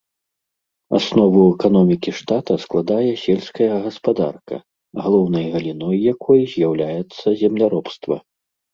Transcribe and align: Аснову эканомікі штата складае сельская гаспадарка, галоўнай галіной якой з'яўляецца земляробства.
Аснову 0.99 1.43
эканомікі 1.55 2.11
штата 2.21 2.57
складае 2.65 3.11
сельская 3.25 3.69
гаспадарка, 3.85 4.55
галоўнай 5.05 5.45
галіной 5.55 5.97
якой 6.13 6.39
з'яўляецца 6.59 7.25
земляробства. 7.47 8.15